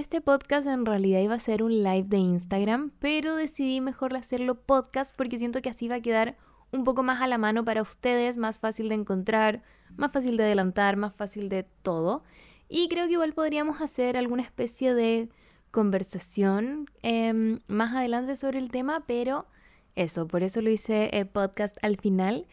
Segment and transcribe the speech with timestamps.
[0.00, 4.54] este podcast en realidad iba a ser un live de Instagram, pero decidí mejor hacerlo
[4.54, 6.38] podcast porque siento que así va a quedar
[6.72, 9.62] un poco más a la mano para ustedes, más fácil de encontrar,
[9.98, 12.24] más fácil de adelantar, más fácil de todo.
[12.66, 15.28] Y creo que igual podríamos hacer alguna especie de
[15.70, 19.46] conversación em, más adelante sobre el tema, pero
[19.96, 22.46] eso, por eso lo hice el podcast al final.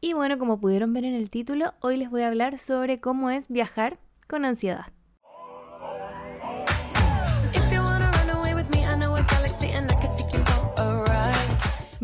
[0.00, 3.28] Y bueno, como pudieron ver en el título, hoy les voy a hablar sobre cómo
[3.28, 3.98] es viajar
[4.28, 4.92] con ansiedad.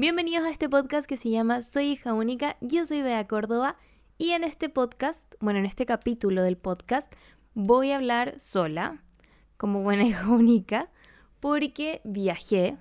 [0.00, 3.74] Bienvenidos a este podcast que se llama Soy hija única, yo soy Bea Córdoba
[4.16, 7.12] y en este podcast, bueno, en este capítulo del podcast
[7.54, 9.02] voy a hablar sola,
[9.56, 10.88] como buena hija única,
[11.40, 12.76] porque viajé,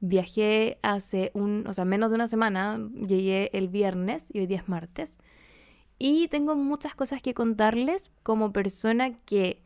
[0.00, 4.58] viajé hace un, o sea, menos de una semana, llegué el viernes y hoy día
[4.58, 5.16] es martes,
[5.98, 9.62] y tengo muchas cosas que contarles como persona que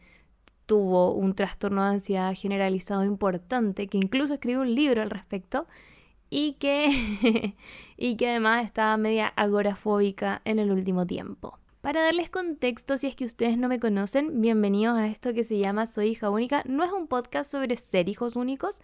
[0.67, 5.67] tuvo un trastorno de ansiedad generalizado importante, que incluso escribió un libro al respecto
[6.31, 7.55] y que,
[7.97, 11.59] y que además estaba media agorafóbica en el último tiempo.
[11.81, 15.59] Para darles contexto, si es que ustedes no me conocen, bienvenidos a esto que se
[15.59, 16.65] llama Soy hija única.
[16.67, 18.81] No es un podcast sobre ser hijos únicos.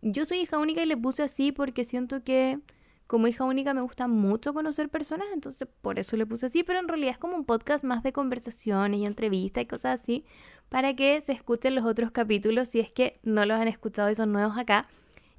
[0.00, 2.58] Yo soy hija única y le puse así porque siento que
[3.06, 6.78] como hija única me gusta mucho conocer personas, entonces por eso le puse así, pero
[6.78, 10.24] en realidad es como un podcast más de conversaciones y entrevistas y cosas así,
[10.68, 14.14] para que se escuchen los otros capítulos si es que no los han escuchado y
[14.14, 14.86] son nuevos acá.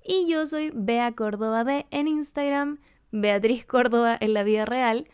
[0.04, 2.80] Y yo soy Bea Córdoba de en Instagram,
[3.12, 5.08] Beatriz Córdoba en la vida real,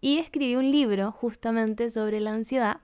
[0.00, 2.78] y escribí un libro justamente sobre la ansiedad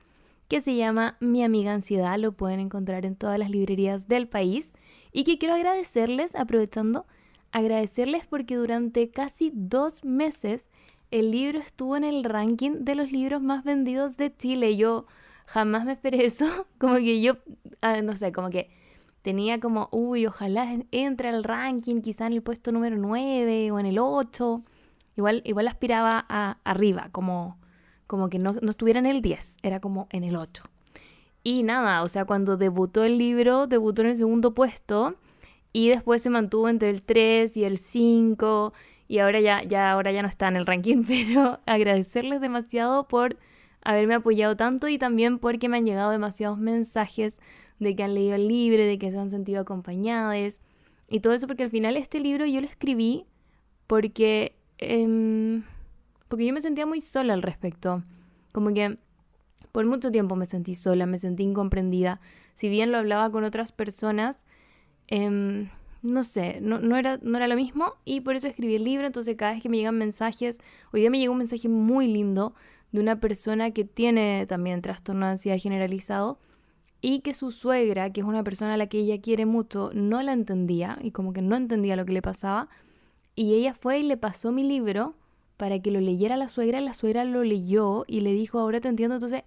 [0.49, 4.73] que se llama Mi amiga ansiedad, lo pueden encontrar en todas las librerías del país,
[5.13, 7.07] y que quiero agradecerles, aprovechando,
[7.53, 10.69] agradecerles porque durante casi dos meses
[11.11, 14.77] el libro estuvo en el ranking de los libros más vendidos de Chile.
[14.77, 15.07] Yo
[15.47, 16.47] jamás me esperé eso,
[16.79, 17.39] como que yo,
[17.81, 18.71] ah, no sé, como que
[19.27, 23.87] tenía como, uy, ojalá entre al ranking, quizá en el puesto número 9 o en
[23.87, 24.63] el 8.
[25.17, 27.59] Igual, igual aspiraba a arriba, como,
[28.07, 30.63] como que no, no estuviera en el 10, era como en el 8.
[31.43, 35.17] Y nada, o sea, cuando debutó el libro, debutó en el segundo puesto
[35.73, 38.75] y después se mantuvo entre el 3 y el 5
[39.09, 43.37] y ahora ya, ya, ahora ya no está en el ranking, pero agradecerles demasiado por
[43.83, 47.41] haberme apoyado tanto y también porque me han llegado demasiados mensajes
[47.79, 50.61] de que han leído el libro, de que se han sentido acompañadas
[51.09, 53.27] y todo eso, porque al final este libro yo lo escribí
[53.87, 55.63] porque, em,
[56.29, 58.03] porque yo me sentía muy sola al respecto.
[58.53, 58.99] Como que
[59.73, 62.21] por mucho tiempo me sentí sola, me sentí incomprendida.
[62.55, 64.45] Si bien lo hablaba con otras personas,
[65.09, 65.69] em,
[66.03, 69.07] no sé, no, no, era, no era lo mismo y por eso escribí el libro.
[69.07, 70.59] Entonces cada vez que me llegan mensajes,
[70.93, 72.55] hoy día me llegó un mensaje muy lindo
[72.93, 76.39] de una persona que tiene también trastorno de ansiedad generalizado
[77.09, 80.23] y que su suegra, que es una persona a la que ella quiere mucho, no
[80.23, 82.69] la entendía y como que no entendía lo que le pasaba.
[83.37, 85.15] Y ella fue y le pasó mi libro
[85.57, 88.89] para que lo leyera la suegra, la suegra lo leyó y le dijo, ahora te
[88.89, 89.15] entiendo.
[89.15, 89.45] Entonces,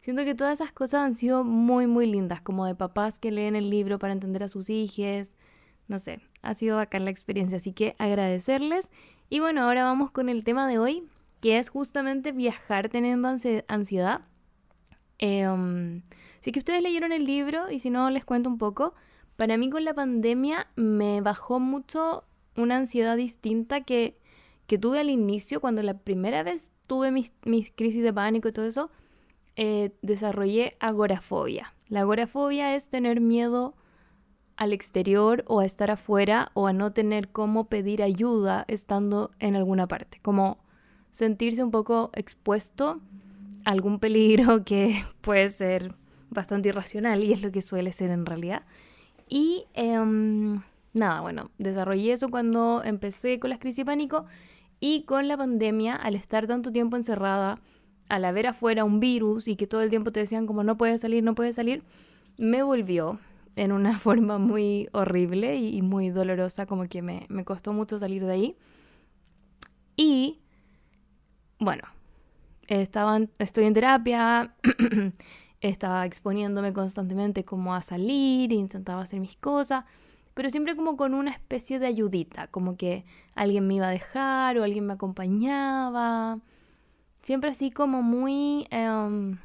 [0.00, 3.54] siento que todas esas cosas han sido muy, muy lindas, como de papás que leen
[3.54, 5.36] el libro para entender a sus hijos.
[5.88, 8.90] No sé, ha sido bacán la experiencia, así que agradecerles.
[9.28, 11.02] Y bueno, ahora vamos con el tema de hoy,
[11.42, 13.28] que es justamente viajar teniendo
[13.68, 14.22] ansiedad.
[15.18, 16.00] Eh,
[16.44, 18.92] Así que ustedes leyeron el libro y si no les cuento un poco.
[19.36, 22.24] Para mí con la pandemia me bajó mucho
[22.54, 24.18] una ansiedad distinta que,
[24.66, 27.32] que tuve al inicio, cuando la primera vez tuve mis,
[27.74, 28.90] crisis de pánico y todo eso,
[29.56, 31.72] eh, desarrollé agorafobia.
[31.88, 33.74] La agorafobia es tener miedo
[34.56, 39.56] al exterior o a estar afuera o a no tener cómo pedir ayuda estando en
[39.56, 40.58] alguna parte, como
[41.10, 43.00] sentirse un poco expuesto
[43.64, 45.94] a algún peligro que puede ser
[46.34, 48.62] bastante irracional y es lo que suele ser en realidad.
[49.28, 50.60] Y em,
[50.92, 54.26] nada, bueno, desarrollé eso cuando empecé con las crisis de pánico
[54.80, 57.58] y con la pandemia, al estar tanto tiempo encerrada,
[58.08, 61.00] al haber afuera un virus y que todo el tiempo te decían como no puedes
[61.00, 61.82] salir, no puedes salir,
[62.36, 63.18] me volvió
[63.56, 68.24] en una forma muy horrible y, muy dolorosa, como que me, me costó mucho salir
[68.24, 68.56] de ahí.
[69.96, 70.40] Y
[71.58, 71.84] bueno,
[72.68, 74.54] estaban, estoy en terapia,
[75.68, 79.84] estaba exponiéndome constantemente como a salir, intentaba hacer mis cosas,
[80.34, 84.58] pero siempre como con una especie de ayudita, como que alguien me iba a dejar
[84.58, 86.40] o alguien me acompañaba,
[87.22, 89.38] siempre así como muy em,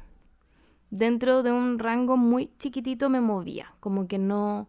[0.90, 4.68] dentro de un rango muy chiquitito me movía, como que no,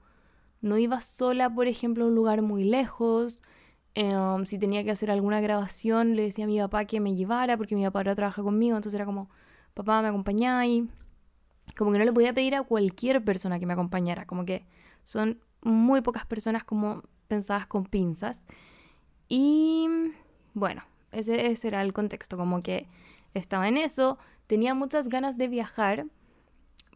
[0.62, 3.42] no iba sola, por ejemplo, a un lugar muy lejos.
[3.95, 7.57] Em, si tenía que hacer alguna grabación, le decía a mi papá que me llevara,
[7.57, 9.30] porque mi papá ahora trabaja conmigo, entonces era como,
[9.74, 10.86] papá, me acompañáis
[11.77, 14.65] como que no le podía pedir a cualquier persona que me acompañara, como que
[15.03, 18.44] son muy pocas personas como pensadas con pinzas.
[19.27, 19.88] Y
[20.53, 22.88] bueno, ese, ese era el contexto, como que
[23.33, 26.06] estaba en eso, tenía muchas ganas de viajar,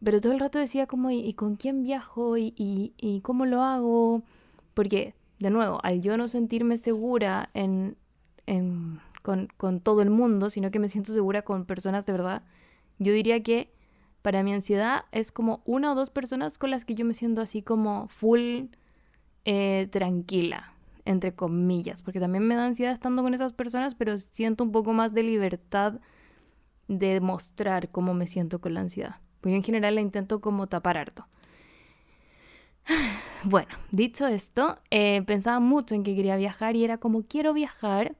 [0.04, 2.36] pero todo el rato decía como, ¿y, con quién viajo?
[2.36, 4.22] ¿Y, y, cómo lo hago?
[4.74, 7.96] Porque, de nuevo, al yo no sentirme segura en,
[8.44, 12.42] en, con, con todo el mundo, sino que me siento segura con personas de verdad,
[12.98, 13.72] yo diría que
[14.26, 17.40] para mi ansiedad es como una o dos personas con las que yo me siento
[17.40, 18.64] así como full
[19.44, 20.72] eh, tranquila,
[21.04, 24.92] entre comillas, porque también me da ansiedad estando con esas personas, pero siento un poco
[24.92, 26.00] más de libertad
[26.88, 29.20] de mostrar cómo me siento con la ansiedad.
[29.42, 31.28] Pues yo en general la intento como tapar harto.
[33.44, 38.16] Bueno, dicho esto, eh, pensaba mucho en que quería viajar y era como quiero viajar,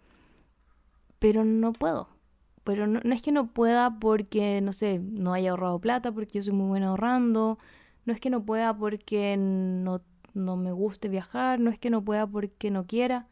[1.19, 2.16] pero no puedo
[2.67, 6.43] pero no, es que no pueda porque, no sé, no haya ahorrado plata, porque yo
[6.43, 7.61] soy muy buena ahorrando,
[8.07, 10.03] no es que no pueda porque no,
[10.35, 13.29] no me guste viajar, no es que no pueda porque no quiera,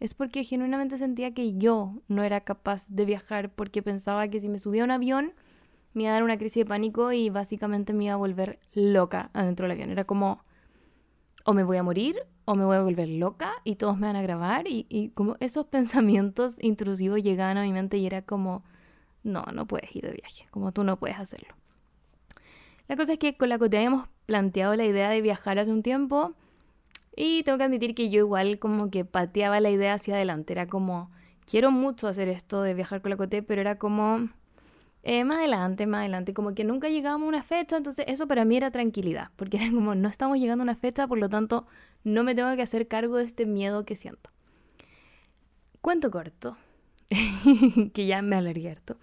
[0.00, 4.48] es porque genuinamente sentía que yo no era capaz de viajar porque pensaba que si
[4.48, 5.32] me subía a un avión
[5.94, 9.30] me iba a dar una crisis de pánico y básicamente me iba a volver loca
[9.32, 9.90] adentro del avión.
[9.90, 10.42] Era como,
[11.44, 14.16] o me voy a morir o me voy a volver loca y todos me van
[14.16, 18.62] a grabar y, y como esos pensamientos intrusivos llegaban a mi mente y era como,
[19.22, 21.54] no, no puedes ir de viaje, como tú no puedes hacerlo.
[22.88, 25.82] La cosa es que con la que habíamos planteado la idea de viajar hace un
[25.82, 26.34] tiempo
[27.14, 30.66] y tengo que admitir que yo igual como que pateaba la idea hacia adelante, era
[30.66, 31.10] como,
[31.46, 34.28] quiero mucho hacer esto de viajar con la Coté, pero era como,
[35.02, 38.44] eh, más adelante, más adelante, como que nunca llegábamos a una fecha, entonces eso para
[38.44, 41.66] mí era tranquilidad, porque era como, no estamos llegando a una fecha, por lo tanto,
[42.04, 44.30] no me tengo que hacer cargo de este miedo que siento.
[45.80, 46.56] Cuento corto,
[47.92, 48.96] que ya me alargué harto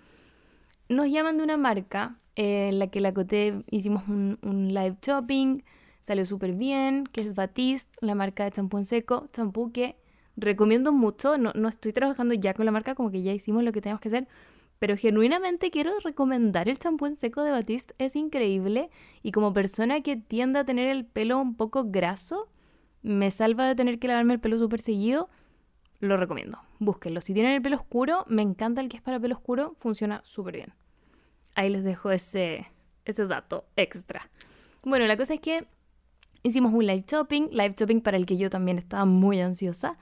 [0.90, 5.62] nos llaman de una marca eh, en la que la Coté hicimos un, live shopping,
[6.02, 9.96] salió súper bien, que es Batiste, la marca de champú en seco, champú que
[10.36, 13.72] recomiendo mucho, no, no estoy trabajando ya con la marca, como que ya hicimos lo
[13.72, 14.28] que teníamos que hacer,
[14.80, 18.90] pero genuinamente quiero recomendar el champú en seco de Batiste, es increíble
[19.22, 22.48] y como persona que tiende a tener el pelo un poco graso,
[23.02, 25.30] me salva de tener que lavarme el pelo súper seguido,
[26.00, 26.60] lo recomiendo.
[26.80, 27.22] Búsquenlo.
[27.22, 30.56] Si tienen el pelo oscuro, me encanta el que es para pelo oscuro, funciona súper
[30.56, 30.74] bien.
[31.56, 32.68] Ahí les dejo ese,
[33.06, 34.30] ese dato extra.
[34.84, 35.68] Bueno, la cosa es que
[36.44, 39.98] hicimos un live shopping, live shopping para el que yo también estaba muy ansiosa.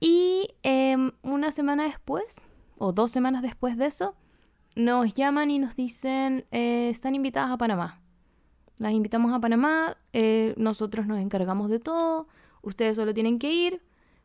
[0.00, 2.36] Y em, una semana después,
[2.78, 4.14] o dos semanas después de eso,
[4.76, 8.00] nos llaman y nos dicen, eh, están invitadas a Panamá.
[8.78, 12.28] Las invitamos a Panamá, eh, nosotros nos encargamos de todo,
[12.62, 13.82] ustedes solo tienen que ir,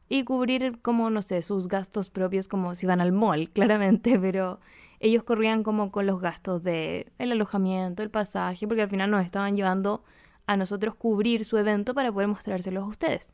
[0.09, 4.59] y cubrir como, no sé, sus gastos propios como si van al mall, claramente, pero
[4.99, 9.25] ellos corrían como con los gastos de el alojamiento, el pasaje, porque al final nos
[9.25, 10.03] estaban llevando
[10.45, 13.27] a nosotros cubrir su evento para poder mostrárselos a ustedes.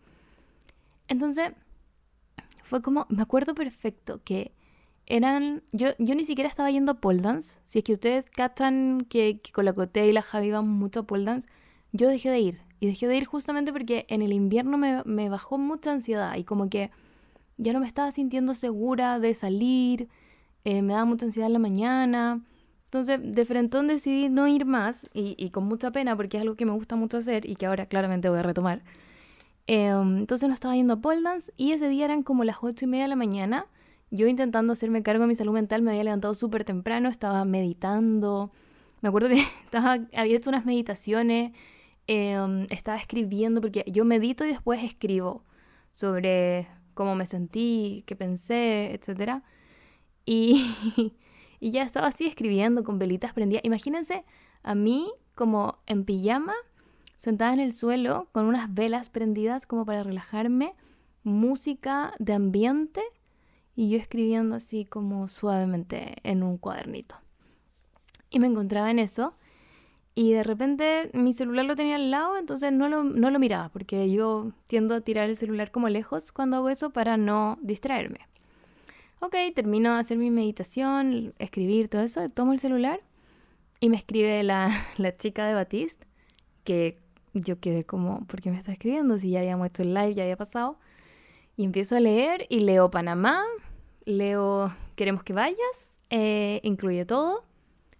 [1.08, 1.54] Entonces,
[2.64, 4.54] fue como, me acuerdo perfecto que
[5.10, 9.02] eran, yo, yo ni siquiera estaba yendo a pole dance, si es que ustedes cachan
[9.10, 11.50] que, con la Cote y la Javi van mucho a pole dance,
[11.92, 15.58] yo dejé de ir, y dejé de ir justamente porque en el invierno me, bajó
[15.58, 16.92] mucha ansiedad y como que
[17.58, 20.08] ya no me estaba sintiendo segura de salir,
[20.64, 22.42] eh, me daba mucha ansiedad en la mañana.
[22.86, 26.66] Entonces, de frente decidí no ir más y, con mucha pena porque es algo que
[26.66, 28.82] me gusta mucho hacer y que ahora claramente voy a retomar.
[29.68, 32.86] Em, entonces no estaba yendo a pole dance y ese día eran como las ocho
[32.86, 33.66] y media de la mañana.
[34.12, 38.52] Yo intentando hacerme cargo de mi salud mental me había levantado súper temprano, estaba meditando.
[39.02, 41.52] Me acuerdo que estaba, había hecho unas meditaciones
[42.12, 45.44] Em, estaba escribiendo, porque yo medito y después escribo
[45.92, 49.44] sobre cómo me sentí, qué pensé, etc.
[50.26, 50.74] Y,
[51.60, 53.64] y ya estaba así escribiendo con velitas prendidas.
[53.64, 54.26] Imagínense
[54.64, 56.56] a mí como en pijama,
[57.16, 60.74] sentada en el suelo, con unas velas prendidas como para relajarme,
[61.22, 63.04] música de ambiente
[63.80, 67.16] y yo escribiendo así como suavemente en un cuadernito.
[68.30, 69.36] Y me encontraba en eso
[70.14, 73.70] y de repente mi celular lo tenía al lado, entonces no lo, no lo miraba,
[73.70, 78.20] porque yo tiendo a tirar el celular como lejos cuando hago eso para no distraerme.
[79.22, 83.00] Ok, termino de hacer mi meditación, escribir, todo eso, tomo el celular
[83.80, 86.06] y me escribe la, la chica de Batiste,
[86.66, 87.00] que
[87.34, 89.18] yo quedé como, ¿por qué me está escribiendo?
[89.18, 90.78] Si ya habíamos hecho el live, ya había pasado.
[91.56, 93.44] Y empiezo a leer y leo Panamá,
[94.10, 97.46] leo Queremos que vayas, eh, incluye todo.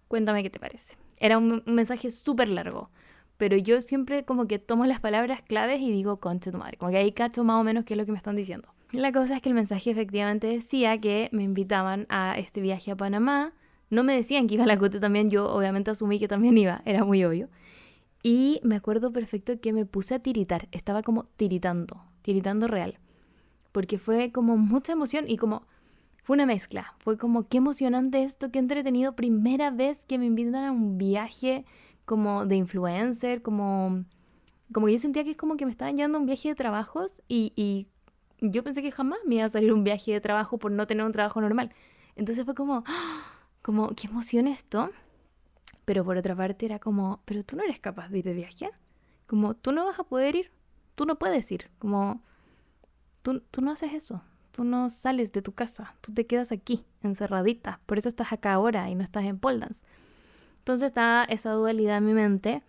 [0.06, 0.96] Cuéntame qué te parece.
[1.16, 2.90] Era un, mensaje súper largo.
[3.38, 6.76] Pero yo siempre como que tomo las palabras claves y digo, concha tu madre.
[6.76, 8.68] Como que ahí cacho más o menos qué es lo que me están diciendo.
[8.92, 12.96] La cosa es que el mensaje efectivamente decía que me invitaban a este viaje a
[12.96, 13.54] Panamá
[13.88, 16.82] No me decían que iba a la Cote también, yo obviamente asumí que también iba,
[16.84, 17.48] era muy obvio.
[18.22, 22.98] Y me acuerdo perfecto que me puse a tiritar, estaba como tiritando, tiritando real.
[23.72, 25.62] Porque fue como mucha emoción y como
[26.22, 26.94] fue una mezcla.
[26.98, 29.14] Fue como qué emocionante esto, qué entretenido.
[29.14, 31.64] Primera vez que me invitan a un viaje
[32.04, 34.04] como de influencer, como,
[34.72, 37.52] como yo sentía que es como que me estaban llevando un viaje de trabajos y,
[37.56, 37.86] y
[38.40, 41.04] yo pensé que jamás me iba a salir un viaje de trabajo por no tener
[41.04, 41.72] un trabajo normal.
[42.16, 42.84] Entonces fue como,
[43.62, 44.90] como, qué emoción esto.
[45.84, 48.70] Pero por otra parte era como, pero tú no eres capaz de ir de viaje.
[49.26, 50.50] Como, tú no vas a poder ir.
[50.94, 51.70] Tú no puedes ir.
[51.78, 52.22] Como,
[53.22, 54.22] tú, tú no haces eso.
[54.60, 55.94] Tú no sales de tu casa.
[56.02, 57.80] Tú te quedas aquí, encerradita.
[57.86, 59.82] Por eso estás acá ahora y no estás en Poldance.
[60.58, 62.62] Entonces estaba esa dualidad en mi mente.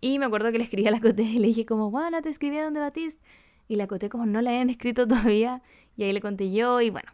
[0.00, 2.30] Y me acuerdo que le escribí a la Coté y le dije como, bueno, te
[2.30, 3.22] escribí a donde Batiste.
[3.68, 5.60] Y la Coté como no la habían escrito todavía.
[5.98, 7.12] Y ahí le conté yo y bueno,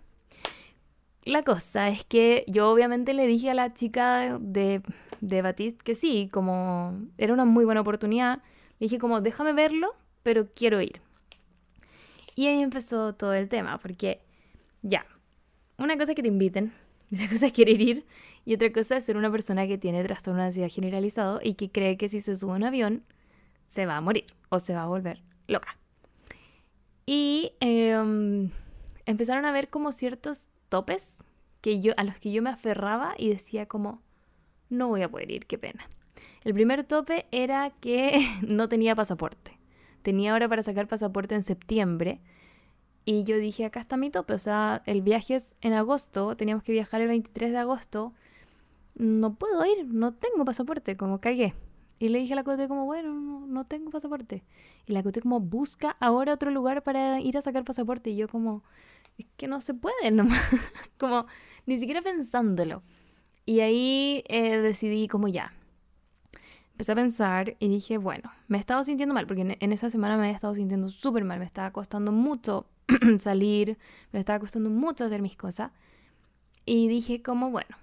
[1.25, 4.81] la cosa es que yo obviamente le dije a la chica de,
[5.21, 8.37] de Batiste que sí, como era una muy buena oportunidad.
[8.79, 11.01] Le dije como, déjame verlo, pero quiero ir.
[12.41, 14.23] Y ahí empezó todo el tema, porque
[14.81, 15.05] ya,
[15.77, 16.73] una cosa es que te inviten,
[17.11, 18.07] una cosa es querer ir,
[18.47, 21.71] y otra cosa es ser una persona que tiene trastorno de ansiedad generalizado y que
[21.71, 23.05] cree que si se sube a un avión
[23.67, 25.77] se va a morir o se va a volver loca.
[27.05, 28.51] Y em,
[29.05, 31.23] empezaron a ver como ciertos topes
[31.61, 34.01] que yo, a los que yo me aferraba y decía como,
[34.71, 35.87] no voy a poder ir, qué pena.
[36.43, 38.19] El primer tope era que
[38.49, 39.60] no tenía pasaporte.
[40.03, 42.21] Tenía hora para sacar pasaporte en septiembre.
[43.05, 44.35] Y yo dije, acá está mi tope.
[44.35, 46.37] O sea, el viaje es en agosto.
[46.37, 48.13] Teníamos que viajar el 23 de agosto.
[48.95, 50.97] No puedo ir, no tengo pasaporte.
[50.97, 51.55] Como cagué.
[51.99, 54.43] Y le dije a la Cote como, bueno, no, no tengo pasaporte.
[54.87, 58.11] Y la Cote como, busca ahora otro lugar para ir a sacar pasaporte.
[58.11, 58.63] Y yo como,
[59.19, 60.41] es que no se puede nomás.
[60.99, 61.27] como,
[61.67, 62.83] ni siquiera pensándolo.
[63.45, 65.53] Y ahí eh, decidí como ya.
[66.81, 70.17] Empecé a pensar y dije, bueno, me he estado sintiendo mal, porque en, esa semana
[70.17, 72.65] me he estado sintiendo súper mal, me estaba costando mucho
[73.21, 73.77] salir,
[74.13, 75.73] me estaba costando mucho hacer mis cosas.
[76.65, 77.77] Y dije como, bueno,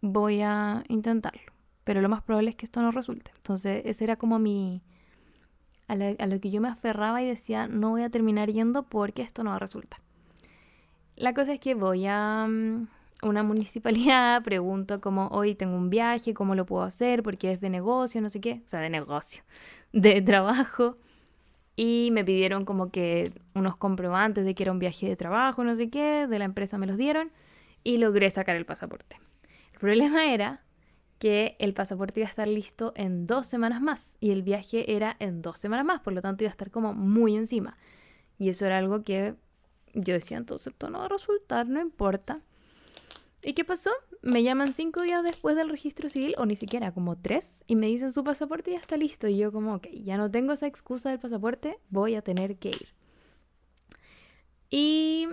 [0.00, 1.52] voy a intentarlo,
[1.84, 3.30] pero lo más probable es que esto no resulte.
[3.36, 4.82] Entonces ese era como mi...
[5.86, 9.22] A, a lo que yo me aferraba y decía, no voy a terminar yendo porque
[9.22, 10.00] esto no va a resultar.
[11.14, 12.88] La cosa es que voy a mm,
[13.22, 17.70] una municipalidad, pregunto como, hoy tengo un viaje, cómo lo puedo hacer, porque es de
[17.70, 19.42] negocio, no sé qué, o sea, de negocio,
[19.92, 20.98] de trabajo.
[21.76, 25.76] Y me pidieron como que unos comprobantes de que era un viaje de trabajo, no
[25.76, 27.30] sé qué, de la empresa me los dieron
[27.84, 29.20] y logré sacar el pasaporte.
[29.72, 30.64] El problema era
[31.18, 35.16] que el pasaporte iba a estar listo en dos semanas más y el viaje era
[35.20, 37.76] en dos semanas más, por lo tanto iba a estar como muy encima.
[38.38, 39.34] Y eso era algo que
[39.94, 42.40] yo decía, entonces esto no va a resultar, no importa.
[43.44, 43.90] ¿Y qué pasó?
[44.22, 47.86] Me llaman cinco días después del registro civil, o ni siquiera, como tres, y me
[47.86, 49.28] dicen su pasaporte ya está listo.
[49.28, 52.70] Y yo como, ok, ya no tengo esa excusa del pasaporte, voy a tener que
[52.70, 52.94] ir.
[54.70, 55.28] Y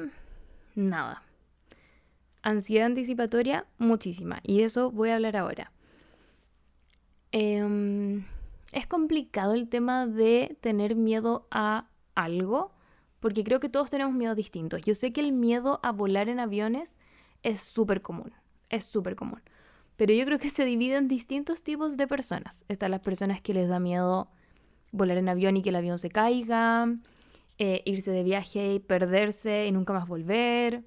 [0.75, 1.23] nada.
[2.43, 4.39] Ansiedad anticipatoria, muchísima.
[4.43, 5.71] Y de eso voy a hablar ahora.
[7.31, 8.23] Em,
[8.71, 12.71] es complicado el tema de tener miedo a algo
[13.19, 14.83] porque creo que todos tenemos miedos distintos.
[14.83, 16.95] Yo sé que el miedo a volar en aviones
[17.45, 18.33] es súper común,
[18.69, 19.41] es súper común.
[19.97, 22.65] Pero yo creo que se divide en distintos tipos de personas.
[22.67, 24.27] Están las personas que les da miedo
[24.91, 26.87] volar en avión y que el avión se caiga,
[27.59, 30.83] eh, irse de viaje y perderse y nunca más volver,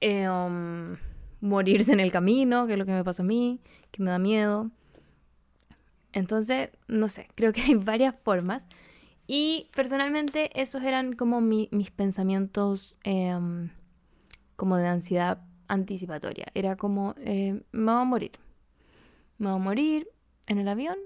[0.00, 0.96] eh, um,
[1.40, 4.20] morirse en el camino, que es lo que me pasa a mí, que me da
[4.20, 4.70] miedo.
[6.12, 8.68] Entonces, no sé, creo que hay varias formas.
[9.26, 13.70] Y personalmente esos eran como mis pensamientos em,
[14.54, 16.46] como de ansiedad anticipatoria.
[16.54, 18.32] Era como, eh, me voy a morir.
[19.38, 20.08] Me voy a morir
[20.48, 20.96] en el avión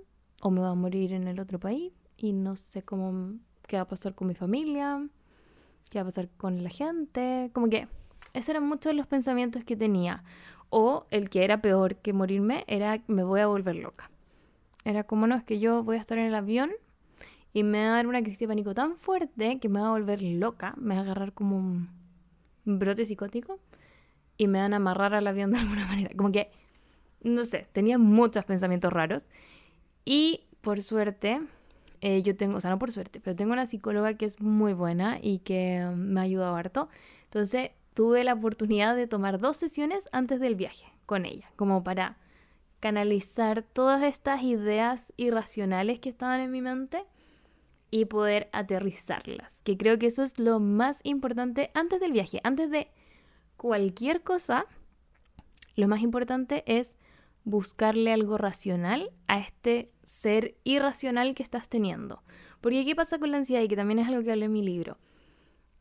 [0.40, 3.34] o me voy a morir en el otro país y no sé cómo,
[3.66, 5.06] qué va a pasar con mi familia,
[5.90, 7.50] qué va a pasar con la gente.
[7.52, 7.88] Como que
[8.32, 10.24] esos eran muchos de los pensamientos que tenía.
[10.70, 14.10] O el que era peor que morirme era me voy a volver loca.
[14.84, 16.70] Era como, no, es que yo voy a estar en el avión
[17.52, 19.90] y me va a dar una crisis de pánico tan fuerte que me va a
[19.90, 21.88] volver loca, me va a agarrar como un
[22.64, 23.60] brote psicótico
[24.42, 26.10] y me van a amarrar al avión de alguna manera.
[26.16, 26.50] Como que,
[27.22, 29.24] no sé, tenía muchos pensamientos raros.
[30.04, 31.40] Y por suerte,
[32.00, 34.72] eh, yo tengo, o sea, no por suerte, pero tengo una psicóloga que es muy
[34.72, 36.88] buena y que me ha ayudado harto.
[37.24, 42.16] Entonces, tuve la oportunidad de tomar dos sesiones antes del viaje con ella, como para
[42.80, 47.04] canalizar todas estas ideas irracionales que estaban en mi mente
[47.92, 49.62] y poder aterrizarlas.
[49.62, 52.88] Que creo que eso es lo más importante antes del viaje, antes de
[53.62, 54.66] cualquier cosa,
[55.76, 56.96] lo más importante es
[57.44, 62.24] buscarle algo racional a este ser irracional que estás teniendo.
[62.60, 63.62] Porque ¿qué pasa con la ansiedad?
[63.62, 64.98] Y que también es algo que hablé en mi libro.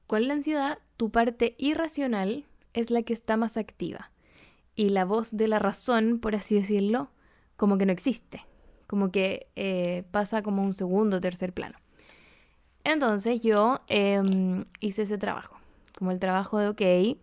[0.06, 4.12] Con la ansiedad, tu parte irracional es la que está más activa.
[4.76, 7.10] Y la voz de la razón, por así decirlo,
[7.58, 8.46] como que no existe.
[8.86, 11.80] Como que eh, pasa como un segundo tercer plano.
[12.84, 15.58] Entonces yo em, hice ese trabajo.
[15.98, 17.18] Como el trabajo de, ok,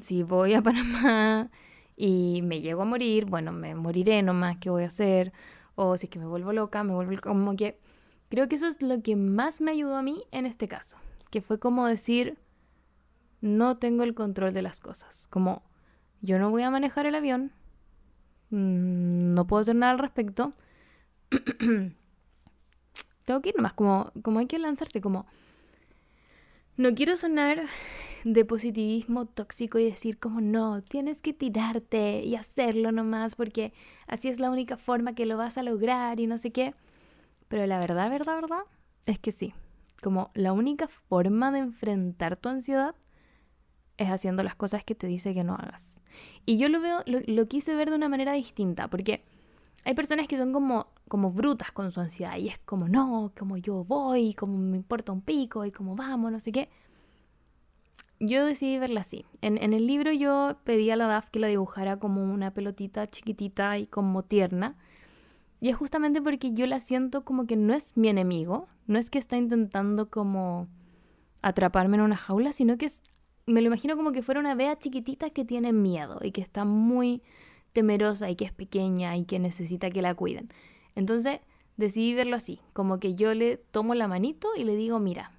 [0.00, 1.50] si voy a Panamá
[1.96, 5.32] y me llego a morir, bueno, me moriré nomás, ¿qué voy a hacer?
[5.74, 7.78] O si es que me vuelvo loca, me vuelvo como que...
[8.28, 10.96] Creo que eso es lo que más me ayudó a mí en este caso,
[11.30, 12.38] que fue como decir,
[13.42, 15.62] no tengo el control de las cosas, como
[16.22, 17.52] yo no voy a manejar el avión,
[18.48, 20.54] mm, no puedo hacer nada al respecto,
[23.26, 25.26] tengo que ir nomás, como, como hay que lanzarse, como
[26.78, 27.64] no quiero sonar
[28.24, 33.72] de positivismo tóxico y decir como no, tienes que tirarte y hacerlo nomás porque
[34.06, 36.74] así es la única forma que lo vas a lograr y no sé qué.
[37.48, 38.62] Pero la verdad, verdad, verdad,
[39.06, 39.52] es que sí.
[40.02, 42.94] Como la única forma de enfrentar tu ansiedad
[43.98, 46.02] es haciendo las cosas que te dice que no hagas.
[46.46, 49.24] Y yo lo veo, lo, quise ver de una manera distinta, porque
[49.84, 53.56] hay personas que son como, como brutas con su ansiedad y es como, no, como
[53.58, 56.68] yo voy, como me importa un pico y como vamos, no sé qué
[58.22, 59.24] yo decidí verla así.
[59.40, 63.78] En, el libro yo pedí a la DAF que la dibujara como una pelotita chiquitita
[63.78, 64.76] y como tierna.
[65.60, 69.10] Y es justamente porque yo la siento como que no es mi enemigo, no es
[69.10, 70.68] que está intentando como
[71.42, 73.02] atraparme en una jaula, sino que es,
[73.46, 76.64] me lo imagino como que fuera una bea chiquitita que tiene miedo y que está
[76.64, 77.22] muy
[77.72, 80.48] temerosa y que es pequeña y que necesita que la cuiden.
[80.94, 81.40] Entonces
[81.76, 85.32] decidí verlo así, como que yo le tomo la manito y le digo, mira,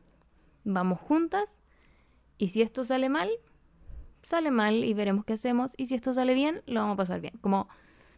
[0.65, 1.62] vamos juntas
[2.37, 3.29] y si esto sale mal,
[4.21, 5.73] sale mal y veremos qué hacemos.
[5.77, 7.33] Y si esto sale bien, lo vamos a pasar bien.
[7.41, 7.67] Como,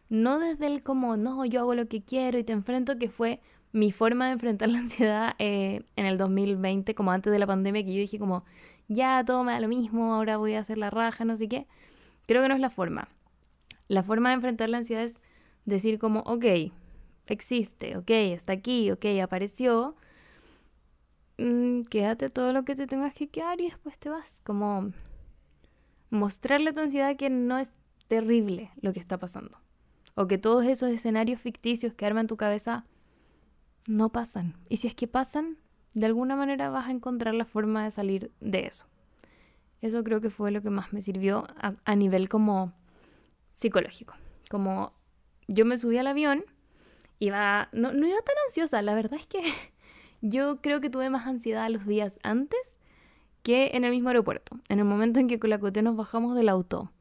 [0.09, 3.41] no desde el como, no, yo hago lo que quiero y te enfrento, que fue
[3.71, 7.83] mi forma de enfrentar la ansiedad eh, en el 2020, como antes de la pandemia,
[7.83, 8.45] que yo dije como,
[8.87, 11.67] ya todo me da lo mismo, ahora voy a hacer la raja, no sé qué.
[12.27, 13.09] Creo que no es la forma.
[13.87, 15.21] La forma de enfrentar la ansiedad es
[15.65, 16.45] decir como, ok,
[17.27, 19.95] existe, ok, está aquí, ok, apareció,
[21.37, 24.41] Mm, quédate todo lo que te tengas que quedar y después te vas.
[24.43, 24.91] Como
[26.09, 27.71] mostrarle a tu ansiedad que no es
[28.07, 29.59] terrible lo que está pasando.
[30.15, 32.85] O que todos esos escenarios ficticios que arman tu cabeza
[33.87, 34.55] no pasan.
[34.69, 35.57] Y si es que pasan,
[35.93, 38.85] de alguna manera vas a encontrar la forma de salir de eso.
[39.81, 42.73] Eso creo que fue lo que más me sirvió a, nivel como
[43.53, 44.15] psicológico.
[44.49, 44.93] Como
[45.47, 46.43] yo me subí al avión,
[47.19, 49.41] iba, no, no iba tan ansiosa, la verdad es que
[50.29, 52.79] yo creo que tuve más ansiedad los días antes
[53.43, 54.59] que en el mismo aeropuerto.
[54.69, 56.91] En el momento en que con la Coté nos bajamos del auto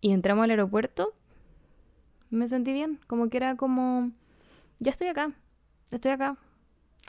[0.00, 1.14] y entramos al aeropuerto,
[2.30, 3.00] me sentí bien.
[3.08, 4.12] Como que era como,
[4.78, 5.32] ya estoy acá,
[5.90, 6.36] estoy acá.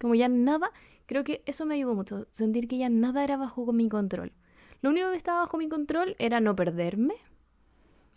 [0.02, 0.72] Como ya nada,
[1.06, 4.34] creo que eso me ayudó mucho, sentir que ya nada era bajo mi control.
[4.82, 7.14] Lo único que estaba bajo mi control era no perderme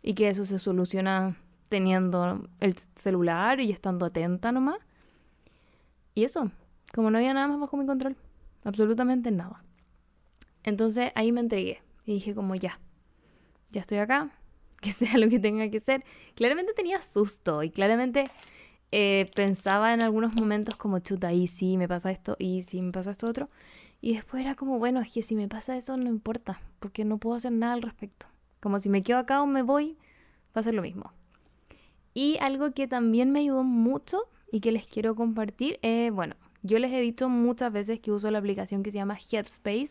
[0.03, 1.37] y que eso se soluciona
[1.69, 4.79] teniendo el celular y estando atenta nomás.
[6.15, 6.51] Y eso,
[6.97, 8.17] como no había nada más bajo mi control,
[8.65, 9.63] absolutamente nada.
[10.65, 12.81] Entonces ahí me entregué y dije como ya,
[13.71, 14.31] ya estoy acá,
[14.81, 16.05] que sea lo que tenga que ser.
[16.35, 18.25] Claramente tenía susto y claramente
[18.93, 22.93] eh, pensaba en algunos momentos como chuta, y si me pasa esto, y si me
[22.93, 23.51] pasa esto otro.
[24.01, 27.19] Y después era como, bueno, es que si me pasa eso no importa, porque no
[27.19, 28.27] puedo hacer nada al respecto.
[28.61, 29.99] Como si me quedo acá o me voy,
[30.57, 31.13] va a ser lo mismo.
[32.15, 36.79] Y algo que también me ayudó mucho y que les quiero compartir, es, bueno, yo
[36.79, 39.91] les he dicho muchas veces que uso la aplicación que se llama Headspace,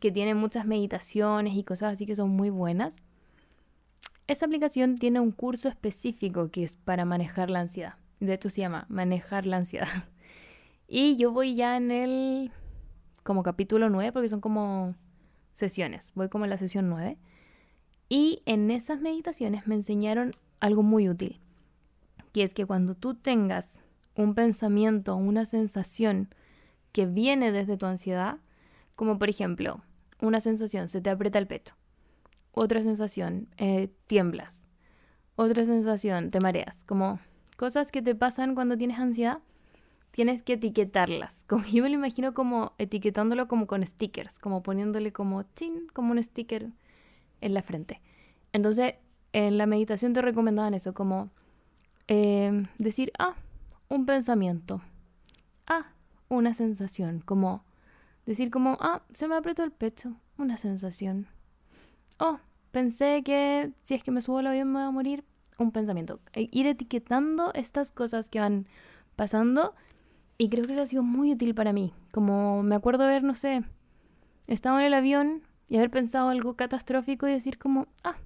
[0.00, 2.96] que tiene muchas meditaciones y cosas así que son muy buenas.
[4.26, 7.94] Esa aplicación tiene un curso específico que es para manejar la ansiedad.
[8.20, 9.88] De hecho se llama Manejar la ansiedad.
[10.90, 12.50] Y yo voy ya en el
[13.22, 14.94] como capítulo 9 porque son como
[15.52, 16.10] sesiones.
[16.14, 17.18] Voy como en la sesión 9.
[18.08, 21.40] Y en esas meditaciones me enseñaron algo muy útil,
[22.32, 23.82] que es que cuando tú tengas
[24.18, 26.28] un pensamiento, una sensación
[26.90, 28.38] que viene desde tu ansiedad,
[28.96, 29.80] como por ejemplo,
[30.20, 31.76] una sensación, se te aprieta el pecho,
[32.50, 34.66] otra sensación, eh, tiemblas,
[35.36, 37.20] otra sensación, te mareas, como
[37.56, 39.38] cosas que te pasan cuando tienes ansiedad,
[40.10, 41.44] tienes que etiquetarlas.
[41.46, 46.10] Como yo me lo imagino como etiquetándolo como con stickers, como poniéndole como chin, como
[46.10, 46.70] un sticker
[47.40, 48.00] en la frente.
[48.52, 48.94] Entonces,
[49.32, 51.30] en la meditación te recomendaban eso, como
[52.08, 53.36] eh, decir, ah,
[53.88, 54.80] un pensamiento.
[55.66, 55.92] Ah,
[56.28, 57.64] una sensación, como
[58.26, 61.26] decir como, ah, se me apretó el pecho, una sensación.
[62.18, 62.38] Oh,
[62.70, 65.24] pensé que si es que me subo al avión me voy a morir,
[65.58, 66.20] un pensamiento.
[66.32, 68.66] E ir etiquetando estas cosas que van
[69.16, 69.74] pasando
[70.36, 71.92] y creo que eso ha sido muy útil para mí.
[72.12, 73.64] Como me acuerdo ver, no sé,
[74.46, 78.16] estaba en el avión y haber pensado algo catastrófico y decir como, ah,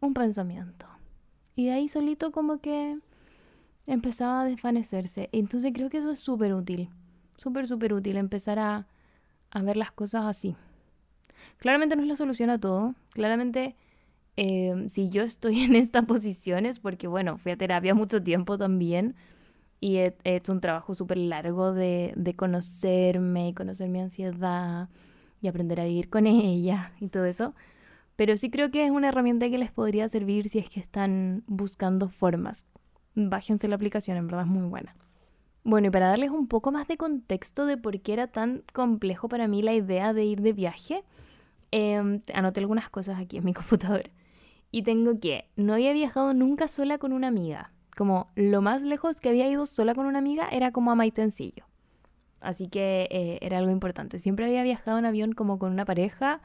[0.00, 0.86] un pensamiento.
[1.54, 2.98] Y de ahí solito como que
[3.86, 5.28] empezaba a desvanecerse.
[5.32, 6.88] Entonces creo que eso es súper útil.
[7.36, 8.86] Súper, súper útil empezar a,
[9.62, 10.56] ver las cosas así.
[11.58, 12.94] Claramente no es la solución a todo.
[13.10, 13.76] Claramente,
[14.36, 18.58] eh, si yo estoy en esta posición es porque, bueno, fui a terapia mucho tiempo
[18.58, 19.14] también
[19.80, 24.88] y he, hecho un trabajo súper largo de, de conocerme y conocer mi ansiedad
[25.40, 27.54] y aprender a vivir con ella y todo eso.
[28.16, 31.44] Pero sí creo que es una herramienta que les podría servir si es que están
[31.46, 32.64] buscando formas.
[33.16, 34.94] Bájense la aplicación, en verdad es muy buena.
[35.64, 39.28] Bueno, y para darles un poco más de contexto de por qué era tan complejo
[39.28, 41.02] para mí la idea de ir de viaje,
[41.72, 44.10] eh, anoté algunas cosas aquí en mi computador.
[44.70, 47.72] Y tengo que, no había viajado nunca sola con una amiga.
[47.96, 51.64] Como lo más lejos que había ido sola con una amiga era como a Maitencillo.
[52.40, 54.18] Así que eh, era algo importante.
[54.18, 56.42] Siempre había viajado en avión como con una pareja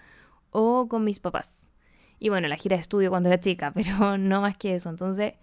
[0.49, 1.71] o con mis papás.
[2.17, 4.89] Y bueno, la gira de estudio cuando era chica, pero no más que eso.
[4.89, 5.33] Entonces,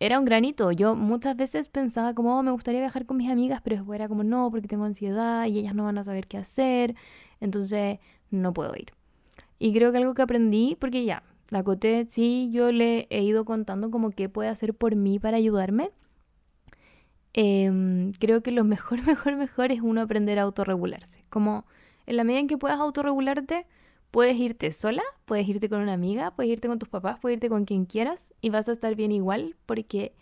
[0.00, 0.72] era un granito.
[0.72, 4.08] Yo muchas veces pensaba como, oh, me gustaría viajar con mis amigas, pero después era
[4.08, 6.94] como, no, porque tengo ansiedad y ellas no van a saber qué hacer,
[7.40, 7.98] entonces
[8.30, 8.92] no puedo ir.
[9.58, 13.44] Y creo que algo que aprendí, porque ya, la Coté, sí, yo le he ido
[13.44, 15.90] contando como qué puede hacer por mí para ayudarme.
[17.32, 21.24] Em, creo que lo mejor, mejor, mejor es uno aprender a autorregularse.
[21.30, 21.64] Como
[22.06, 23.66] en la medida en que puedas autorregularte,
[24.10, 27.48] Puedes irte sola, puedes irte con una amiga, puedes irte con tus papás, puedes irte
[27.48, 30.14] con quien quieras y vas a estar bien igual porque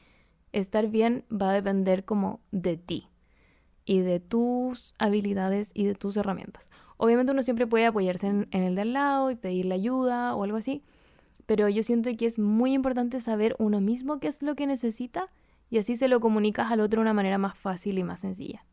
[0.53, 3.09] estar bien va a depender como de ti
[3.85, 6.70] y de tus habilidades y de tus herramientas.
[6.97, 10.57] Obviamente uno siempre puede apoyarse en, el de al lado y pedirle ayuda o algo
[10.57, 10.83] así,
[11.47, 15.29] pero yo siento que es muy importante saber uno mismo qué es lo que necesita
[15.70, 18.64] y así se lo comunicas al otro de una manera más fácil y más sencilla.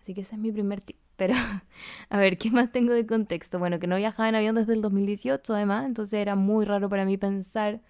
[0.00, 0.96] Así que ese es mi primer tip.
[1.20, 1.34] Pero,
[2.08, 3.58] a ver, ¿qué más tengo de contexto?
[3.58, 7.04] Bueno, que no viajaba en avión desde el 2018, además, entonces era muy raro para
[7.04, 7.82] mí pensar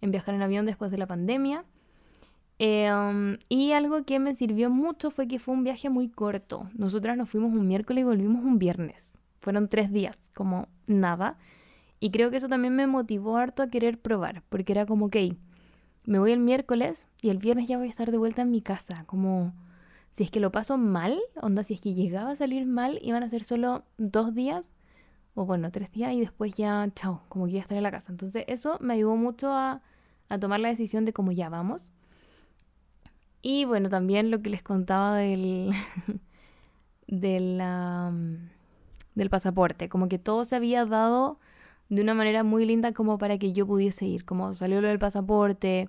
[0.00, 1.64] en viajar en avión después de la pandemia.
[2.60, 6.70] Em, y algo que me sirvió mucho fue que fue un viaje muy corto.
[6.76, 9.12] Nosotras nos fuimos un miércoles y volvimos un viernes.
[9.40, 11.36] Fueron tres días, como nada.
[11.98, 15.16] Y creo que eso también me motivó harto a querer probar, porque era como, ok,
[16.04, 18.62] me voy el miércoles y el viernes ya voy a estar de vuelta en mi
[18.62, 19.52] casa, como
[20.12, 23.22] si es que lo paso mal, onda, si es que llegaba a salir mal, iban
[23.22, 24.74] a ser solo dos días,
[25.34, 28.10] o bueno, tres días, y después ya, chao, como que ya estar en la casa.
[28.10, 29.82] Entonces eso me ayudó mucho a,
[30.28, 31.92] a tomar la decisión de cómo ya vamos.
[33.42, 35.70] Y bueno, también lo que les contaba del,
[37.06, 37.62] del,
[39.14, 41.38] del pasaporte, como que todo se había dado
[41.88, 44.98] de una manera muy linda como para que yo pudiese ir, como salió lo del
[44.98, 45.88] pasaporte,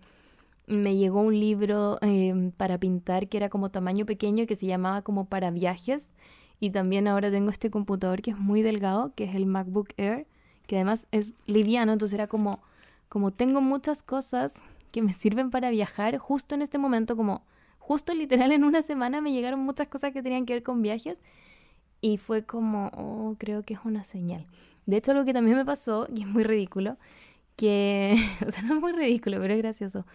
[0.69, 5.01] me llegó un libro em, para pintar que era como tamaño pequeño que se llamaba
[5.01, 6.13] como para viajes.
[6.59, 10.27] Y también ahora tengo este computador que es muy delgado que es el MacBook Air
[10.67, 11.91] que además es liviano.
[11.93, 12.61] Entonces era como
[13.09, 17.43] como tengo muchas cosas que me sirven para viajar justo en este momento como
[17.79, 21.19] justo literal en una semana me llegaron muchas cosas que tenían que ver con viajes.
[22.01, 24.45] Y fue como oh, creo que es una señal.
[24.85, 26.97] De hecho lo que también me pasó y es muy ridículo
[27.55, 28.15] que
[28.47, 30.05] o sea no es muy ridículo pero es gracioso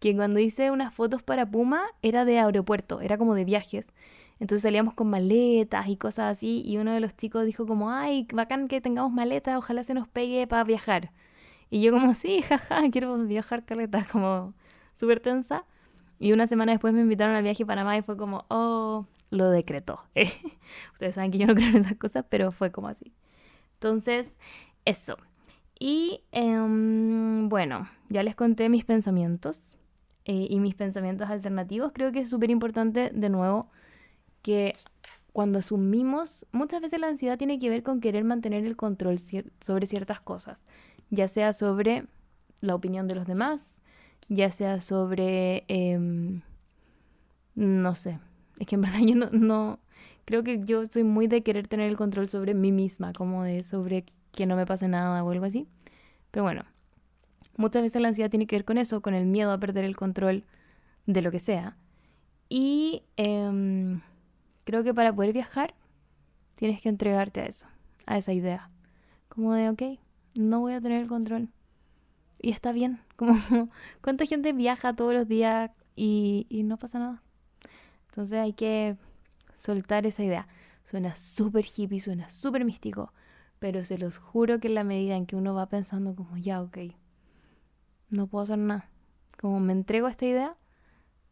[0.00, 3.92] que cuando hice unas fotos para Puma era de aeropuerto, era como de viajes.
[4.40, 8.26] Entonces salíamos con maletas y cosas así y uno de los chicos dijo como, ay,
[8.32, 11.10] bacán que tengamos maletas, ojalá se nos pegue para viajar.
[11.70, 14.54] Y yo como, sí, jaja, quiero viajar, caleta, como
[14.94, 15.64] súper tensa.
[16.20, 19.50] Y una semana después me invitaron al viaje a Panamá y fue como, oh, lo
[19.50, 20.00] decretó.
[20.92, 23.12] Ustedes saben que yo no creo en esas cosas, pero fue como así.
[23.74, 24.32] Entonces,
[24.84, 25.16] eso.
[25.78, 29.77] Y em, bueno, ya les conté mis pensamientos.
[30.28, 33.70] Eh, y mis pensamientos alternativos, creo que es súper importante, de nuevo,
[34.42, 34.74] que
[35.32, 39.86] cuando asumimos, muchas veces la ansiedad tiene que ver con querer mantener el control sobre
[39.86, 40.64] ciertas cosas,
[41.08, 42.04] ya sea sobre
[42.60, 43.80] la opinión de los demás,
[44.28, 46.42] ya sea sobre, em,
[47.54, 48.18] no sé,
[48.58, 49.78] es que en verdad yo no, no,
[50.26, 53.62] creo que yo soy muy de querer tener el control sobre mí misma, como de
[53.64, 55.66] sobre que no me pase nada o algo así.
[56.30, 56.64] Pero bueno,
[57.58, 59.96] Muchas veces la ansiedad tiene que ver con eso, con el miedo a perder el
[59.96, 60.44] control
[61.06, 61.76] de lo que sea.
[62.48, 64.00] Y em,
[64.64, 65.74] creo que para poder viajar
[66.56, 67.66] tienes que entregarte a eso,
[68.06, 68.70] a esa idea.
[69.28, 69.82] Como de, ok,
[70.36, 71.48] no voy a tener el control.
[72.40, 73.00] Y está bien.
[73.16, 73.36] Como,
[74.02, 77.22] ¿cuánta gente viaja todos los días y, y no pasa nada?
[78.10, 78.96] Entonces hay que
[79.56, 80.48] soltar esa idea.
[80.84, 83.12] Suena súper hippie, suena súper místico.
[83.58, 86.62] pero se los juro que en la medida en que uno va pensando como, ya,
[86.62, 86.78] ok,
[88.10, 88.88] no puedo hacer nada,
[89.40, 90.56] como me entrego a esta idea,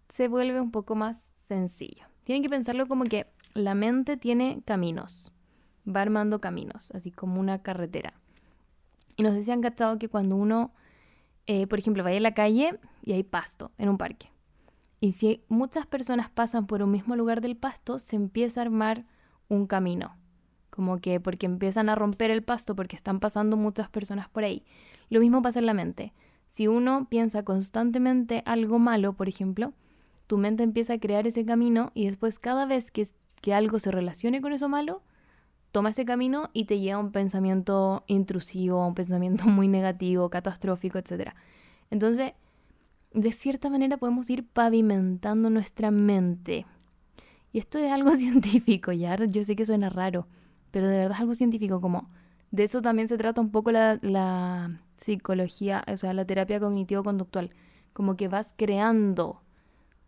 [0.08, 2.06] se vuelve un poco más sencillo.
[2.24, 5.32] Tienen que pensarlo como que la mente tiene caminos,
[5.86, 8.14] va armando caminos, así como una carretera.
[9.16, 10.74] Y no sé si han cachado que cuando uno,
[11.46, 14.30] eh, por ejemplo, vaya a la calle y hay pasto en un parque,
[15.00, 19.04] y si muchas personas pasan por un mismo lugar del pasto, se empieza a armar
[19.48, 20.16] un camino.
[20.70, 24.64] Como que porque empiezan a romper el pasto porque están pasando muchas personas por ahí.
[25.08, 26.12] Lo mismo pasa en la mente.
[26.46, 29.72] Si uno piensa constantemente algo malo, por ejemplo,
[30.26, 33.08] tu mente empieza a crear ese camino y después cada vez que,
[33.40, 35.02] que algo se relacione con eso malo,
[35.72, 40.30] toma ese camino y te lleva a un pensamiento intrusivo, a un pensamiento muy negativo,
[40.30, 41.34] catastrófico, etc.
[41.90, 42.32] Entonces,
[43.12, 46.66] de cierta manera podemos ir pavimentando nuestra mente.
[47.52, 50.26] Y esto es algo científico, ya yo sé que suena raro,
[50.70, 52.08] pero de verdad es algo científico, como
[52.50, 57.50] de eso también se trata un poco la, la psicología, o sea, la terapia cognitivo-conductual,
[57.92, 59.40] como que vas creando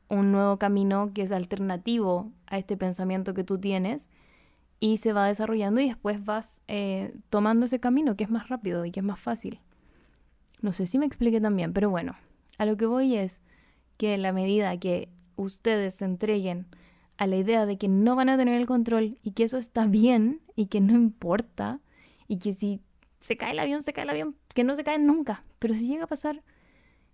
[0.09, 4.09] un nuevo camino que es alternativo a este pensamiento que tú tienes
[4.81, 8.85] y se va desarrollando y después vas eh, tomando ese camino que es más rápido
[8.85, 9.61] y que es más fácil.
[10.63, 12.17] No sé si me expliqué también, pero bueno,
[12.59, 13.41] a lo que voy es
[13.97, 16.67] que la medida que ustedes se entreguen
[17.17, 19.87] a la idea de que no van a tener el control y que eso está
[19.87, 21.81] bien y que no importa
[22.29, 22.81] y que si
[23.21, 25.87] se cae el avión, se cae el avión, que no se cae nunca, pero si
[25.87, 26.43] llega a pasar,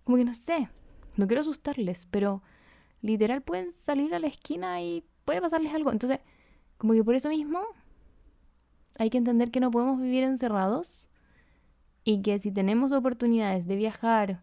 [0.03, 0.67] como que no sé,
[1.15, 2.41] no quiero asustarles, pero
[3.03, 5.91] literal pueden salir a la esquina y puede pasarles algo.
[5.91, 6.21] Entonces,
[6.79, 7.59] como que por eso mismo
[8.97, 11.11] hay que entender que no podemos vivir encerrados
[12.03, 14.41] y que si tenemos oportunidades de viajar,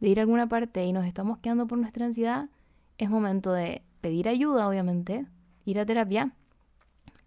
[0.00, 2.48] de ir a alguna parte y nos estamos quedando por nuestra ansiedad,
[2.98, 5.24] es momento de pedir ayuda, obviamente,
[5.66, 6.34] ir a terapia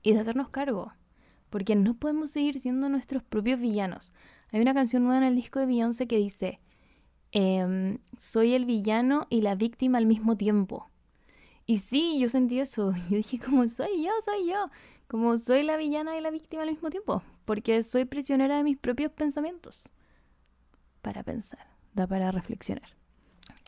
[0.01, 0.91] y de hacernos cargo.
[1.49, 4.12] Porque no podemos seguir siendo nuestros propios villanos.
[4.54, 6.62] Hay una canción nueva en el disco de Beyoncé que dice,
[7.34, 10.89] em, soy el villano y la víctima al mismo tiempo.
[11.66, 12.94] Y sí, yo sentí eso.
[13.10, 14.70] Yo dije, como soy yo, soy yo.
[15.08, 17.22] Como soy la villana y la víctima al mismo tiempo.
[17.46, 19.89] Porque soy prisionera de mis propios pensamientos.
[21.02, 22.89] Para pensar da para reflexionar.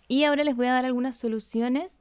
[0.07, 1.99] Y ahora les voy a dar algunas soluciones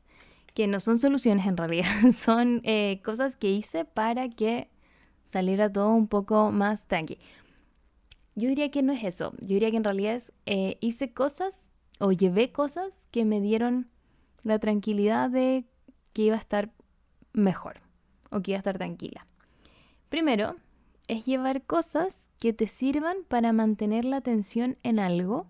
[0.54, 4.68] que no son soluciones en realidad, son eh, cosas que hice para que
[5.24, 7.18] saliera todo un poco más tranqui.
[8.34, 11.70] Yo diría que no es eso, yo diría que en realidad eh, hice cosas
[12.00, 13.88] o llevé cosas que me dieron
[14.42, 15.64] la tranquilidad de
[16.12, 16.72] que iba a estar
[17.32, 17.80] mejor
[18.30, 19.26] o que iba a estar tranquila.
[20.08, 20.56] Primero,
[21.08, 25.46] es llevar cosas que te sirvan para mantener la atención en algo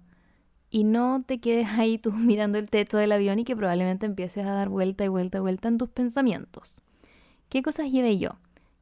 [0.70, 4.47] y no te quedes ahí tú mirando el techo del avión y que probablemente empieces
[4.47, 6.81] a dar vuelta y vuelta y vuelta en tus pensamientos.
[7.49, 8.31] ¿Qué cosas llevé yo?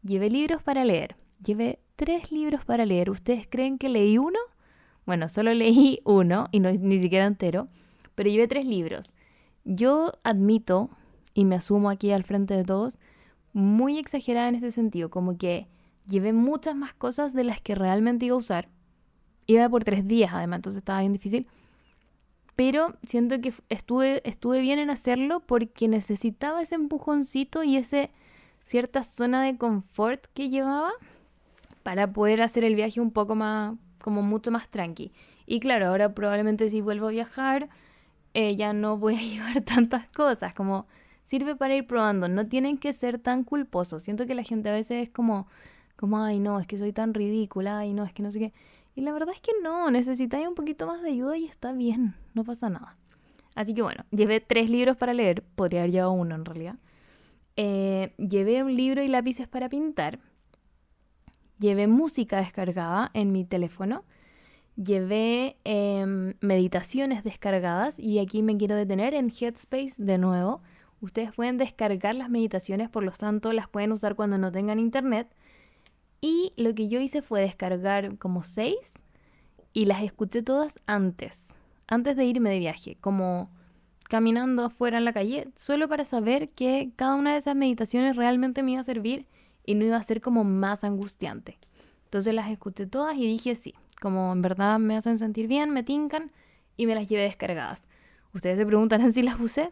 [0.02, 1.16] Llevé libros para leer.
[1.44, 3.10] Llevé tres libros para leer.
[3.10, 4.38] ¿Ustedes creen que leí uno?
[5.06, 7.68] Bueno, solo leí uno y no ni siquiera entero,
[8.14, 9.12] pero llevé tres libros.
[9.64, 10.90] Yo admito,
[11.34, 12.98] y me asumo aquí al frente de todos,
[13.52, 15.68] muy exagerada en ese sentido, como que
[16.06, 18.68] llevé muchas más cosas de las que realmente iba a usar.
[19.46, 21.46] Iba por tres días, además, entonces estaba bien difícil
[22.54, 28.10] pero siento que estuve, estuve bien en hacerlo porque necesitaba ese empujoncito y ese
[28.64, 30.92] cierta zona de confort que llevaba
[31.82, 35.12] para poder hacer el viaje un poco más, como mucho más tranqui.
[35.46, 37.68] Y claro, ahora probablemente si vuelvo a viajar,
[38.34, 40.86] eh, ya no voy a llevar tantas cosas, como
[41.24, 44.02] sirve para ir probando, no tienen que ser tan culposos.
[44.02, 45.46] Siento que la gente a veces es como,
[45.96, 48.52] como, ay no, es que soy tan ridícula, ay no, es que no sé qué.
[48.94, 52.14] Y la verdad es que no, necesitáis un poquito más de ayuda y está bien,
[52.34, 52.96] no pasa nada.
[53.54, 56.76] Así que bueno, llevé tres libros para leer, podría haber llevado uno en realidad.
[57.56, 60.18] Eh, llevé un libro y lápices para pintar.
[61.62, 64.02] Llevé música descargada en mi teléfono.
[64.74, 70.60] Llevé em, meditaciones descargadas y aquí me quiero detener en Headspace de nuevo.
[71.00, 75.28] Ustedes pueden descargar las meditaciones, por lo tanto las pueden usar cuando no tengan internet.
[76.20, 78.92] Y lo que yo hice fue descargar como seis
[79.72, 83.50] y las escuché todas antes, antes de irme de viaje, como
[84.08, 88.64] caminando afuera en la calle, solo para saber que cada una de esas meditaciones realmente
[88.64, 89.28] me iba a servir
[89.64, 91.58] y no iba a ser como más angustiante.
[92.04, 95.82] Entonces las escuché todas y dije sí, como en verdad me hacen sentir bien, me
[95.82, 96.30] tincan
[96.76, 97.82] y me las llevé descargadas.
[98.34, 99.70] Ustedes se preguntan si las usé.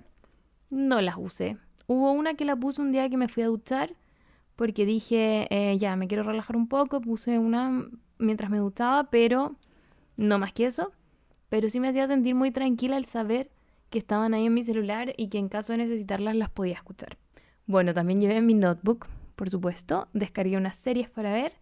[0.70, 1.56] No las usé.
[1.86, 3.94] Hubo una que la puse un día que me fui a duchar
[4.54, 9.56] porque dije, eh, ya, me quiero relajar un poco, puse una mientras me duchaba, pero
[10.16, 10.92] no más que eso.
[11.48, 13.50] Pero sí me hacía sentir muy tranquila el saber
[13.88, 17.16] que estaban ahí en mi celular y que en caso de necesitarlas las podía escuchar.
[17.66, 19.06] Bueno, también llevé mi notebook,
[19.40, 21.54] por supuesto, descargué unas series para ver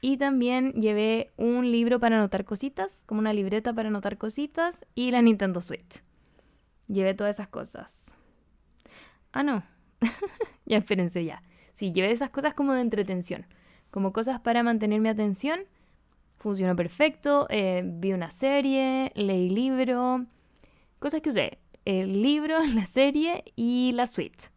[0.00, 5.10] Y también llevé un libro para anotar cositas, como una libreta para anotar cositas, y
[5.10, 6.02] la Nintendo Switch.
[6.88, 8.14] Llevé todas esas cosas.
[9.30, 9.62] Ah, no.
[10.64, 11.42] ya espérense ya.
[11.74, 13.44] Sí, llevé esas cosas como de entretención,
[13.90, 15.60] como cosas para mantener mi atención.
[16.38, 17.46] Funcionó perfecto.
[17.50, 20.24] Eh, vi una serie, leí libro,
[20.98, 21.58] cosas que usé.
[21.84, 24.51] El libro, la serie y la Switch.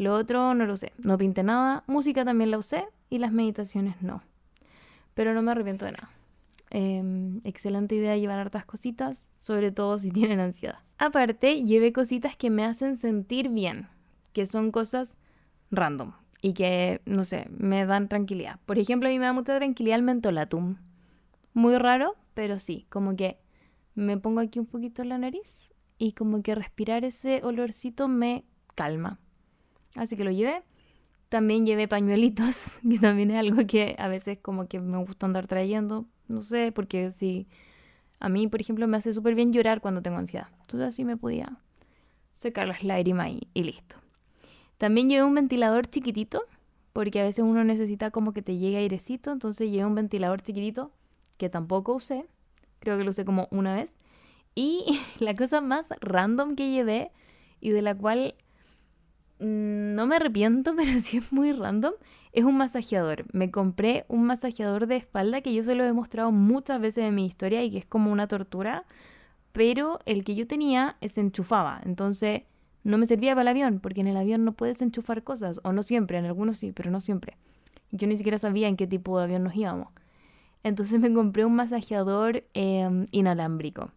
[0.00, 0.92] Lo otro no lo usé.
[0.98, 1.84] No pinté nada.
[1.86, 4.22] Música también la usé y las meditaciones no
[5.20, 6.10] pero no me arrepiento de nada.
[6.70, 10.78] Em, excelente idea llevar hartas cositas, sobre todo si tienen ansiedad.
[10.98, 13.88] Aparte, llevé cositas que me hacen sentir bien,
[14.32, 15.16] que son cosas
[15.70, 18.60] random y que, no sé, me dan tranquilidad.
[18.66, 20.76] Por ejemplo, a mí me da mucha tranquilidad el mentolatum.
[21.52, 23.38] Muy raro, pero sí, como que
[23.94, 28.44] me pongo aquí un poquito en la nariz y como que respirar ese olorcito me
[28.74, 29.18] calma.
[29.96, 30.62] Así que lo llevé.
[31.28, 35.46] También llevé pañuelitos, que también es algo que a veces como que me gusta andar
[35.46, 36.06] trayendo.
[36.28, 37.46] No sé, porque si
[38.18, 40.48] a mí, por ejemplo, me hace súper bien llorar cuando tengo ansiedad.
[40.62, 41.58] Entonces así me podía
[42.34, 43.96] secar las lágrimas y, y listo.
[44.78, 46.42] También llevé un ventilador chiquitito,
[46.92, 49.32] porque a veces uno necesita como que te llegue airecito.
[49.32, 50.90] Entonces llevé un ventilador chiquitito
[51.36, 52.26] que tampoco usé.
[52.80, 53.96] Creo que lo usé como una vez.
[54.54, 57.12] Y la cosa más random que llevé
[57.60, 58.34] y de la cual
[59.40, 61.94] no me arrepiento, pero sí es muy random,
[62.32, 63.24] es un masajeador.
[63.32, 67.14] Me compré un masajeador de espalda que yo se lo he mostrado muchas veces en
[67.14, 68.84] mi historia y que es como una tortura,
[69.52, 72.42] pero el que yo tenía se enchufaba, entonces
[72.82, 75.72] no me servía para el avión, porque en el avión no puedes enchufar cosas, o
[75.72, 77.36] no siempre, en algunos sí, pero no siempre.
[77.90, 79.88] Yo ni siquiera sabía en qué tipo de avión nos íbamos.
[80.62, 83.90] Entonces me compré un masajeador em, inalámbrico.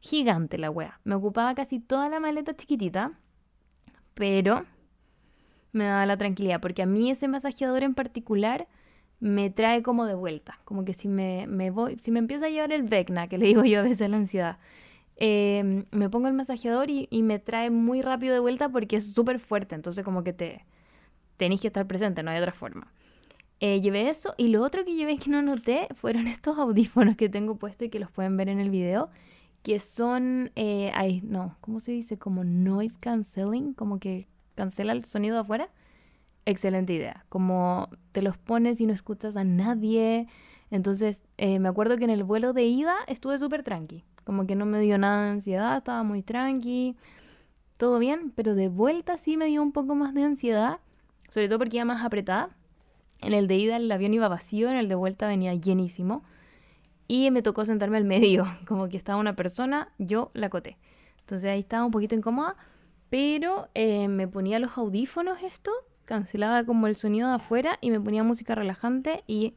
[0.00, 1.00] Gigante la wea.
[1.04, 3.12] Me ocupaba casi toda la maleta chiquitita,
[4.14, 4.64] pero
[5.76, 8.66] me da la tranquilidad, porque a mí ese masajeador en particular
[9.20, 12.72] me trae como de vuelta, como que si me, voy, si me empieza a llevar
[12.72, 14.58] el Vecna, que le digo yo a veces la ansiedad,
[15.16, 19.38] em, me pongo el masajeador y, me trae muy rápido de vuelta porque es súper
[19.38, 20.64] fuerte, entonces como que te
[21.36, 22.92] tenéis que estar presente, no hay otra forma.
[23.60, 27.28] Eh, llevé eso y lo otro que llevé que no noté fueron estos audífonos que
[27.28, 29.10] tengo puesto y que los pueden ver en el video,
[29.62, 32.18] que son, eh, ay, no, ¿cómo se dice?
[32.18, 35.68] Como noise cancelling, como que cancela el sonido afuera,
[36.46, 37.24] excelente idea.
[37.28, 40.26] Como te los pones y no escuchas a nadie.
[40.70, 44.04] Entonces, eh, me acuerdo que en el vuelo de ida estuve súper tranqui.
[44.24, 46.96] Como que no me dio nada de ansiedad, estaba muy tranqui.
[47.78, 50.80] Todo bien, pero de vuelta sí me dio un poco más de ansiedad.
[51.30, 52.50] Sobre todo porque iba más apretada.
[53.22, 56.24] En el de ida el avión iba vacío, en el de vuelta venía llenísimo.
[57.08, 60.76] Y me tocó sentarme al medio, como que estaba una persona, yo la coté.
[61.20, 62.56] Entonces ahí estaba un poquito incómoda,
[63.10, 65.70] pero eh, me ponía los audífonos esto,
[66.04, 69.54] cancelaba como el sonido de afuera y me ponía música relajante y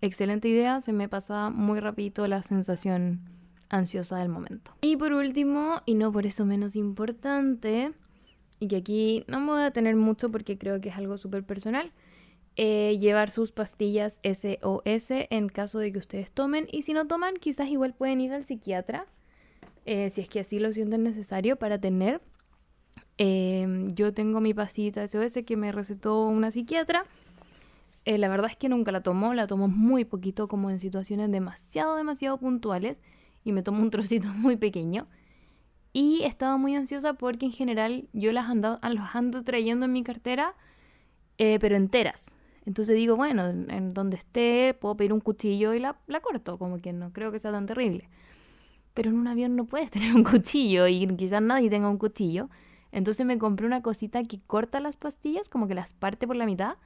[0.00, 3.20] excelente idea, se me pasaba muy rapidito la sensación
[3.68, 4.72] ansiosa del momento.
[4.80, 7.92] Y por último, y no por eso menos importante,
[8.60, 11.44] y que aquí no me voy a tener mucho porque creo que es algo súper
[11.44, 11.92] personal,
[12.56, 17.34] eh, llevar sus pastillas SOS en caso de que ustedes tomen y si no toman
[17.34, 19.06] quizás igual pueden ir al psiquiatra
[19.86, 22.20] eh, si es que así lo sienten necesario para tener
[23.16, 27.04] Em, yo tengo mi pastillita SOS que me recetó una psiquiatra.
[28.04, 31.30] Eh, la verdad es que nunca la tomo, la tomo muy poquito, como en situaciones
[31.30, 33.00] demasiado, demasiado puntuales.
[33.44, 35.06] Y me tomo un trocito muy pequeño.
[35.92, 40.02] Y estaba muy ansiosa porque en general yo las ando, los ando trayendo en mi
[40.02, 40.54] cartera,
[41.38, 42.34] eh, pero enteras.
[42.66, 46.78] Entonces digo, bueno, en donde esté puedo pedir un cuchillo y la, la corto, como
[46.78, 48.08] que no creo que sea tan terrible.
[48.94, 52.48] Pero en un avión no puedes tener un cuchillo y quizás nadie tenga un cuchillo.
[52.94, 56.46] Entonces me compré una cosita que corta las pastillas, como que las parte por la
[56.46, 56.76] mitad,